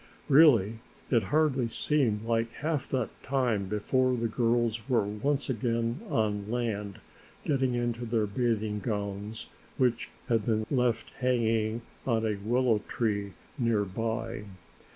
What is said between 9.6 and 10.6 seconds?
which had